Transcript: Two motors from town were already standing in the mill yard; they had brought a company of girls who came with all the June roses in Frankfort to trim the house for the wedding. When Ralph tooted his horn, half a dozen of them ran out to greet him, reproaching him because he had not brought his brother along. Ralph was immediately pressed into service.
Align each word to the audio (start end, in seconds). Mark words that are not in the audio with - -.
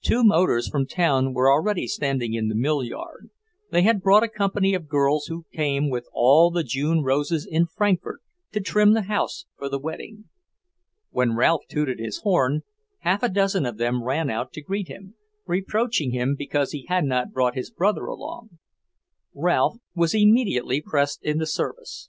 Two 0.00 0.24
motors 0.24 0.70
from 0.70 0.86
town 0.86 1.34
were 1.34 1.52
already 1.52 1.86
standing 1.86 2.32
in 2.32 2.48
the 2.48 2.54
mill 2.54 2.82
yard; 2.82 3.28
they 3.70 3.82
had 3.82 4.00
brought 4.00 4.22
a 4.22 4.28
company 4.28 4.72
of 4.72 4.88
girls 4.88 5.26
who 5.26 5.44
came 5.52 5.90
with 5.90 6.08
all 6.14 6.50
the 6.50 6.64
June 6.64 7.02
roses 7.02 7.44
in 7.44 7.66
Frankfort 7.66 8.20
to 8.52 8.60
trim 8.60 8.94
the 8.94 9.02
house 9.02 9.44
for 9.58 9.68
the 9.68 9.78
wedding. 9.78 10.30
When 11.10 11.36
Ralph 11.36 11.66
tooted 11.68 11.98
his 11.98 12.20
horn, 12.20 12.62
half 13.00 13.22
a 13.22 13.28
dozen 13.28 13.66
of 13.66 13.76
them 13.76 14.02
ran 14.02 14.30
out 14.30 14.50
to 14.54 14.62
greet 14.62 14.88
him, 14.88 15.14
reproaching 15.44 16.10
him 16.12 16.36
because 16.36 16.72
he 16.72 16.86
had 16.88 17.04
not 17.04 17.30
brought 17.32 17.54
his 17.54 17.70
brother 17.70 18.06
along. 18.06 18.58
Ralph 19.34 19.76
was 19.94 20.14
immediately 20.14 20.80
pressed 20.80 21.22
into 21.22 21.44
service. 21.44 22.08